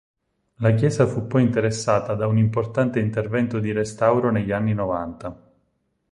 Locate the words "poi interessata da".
1.27-2.25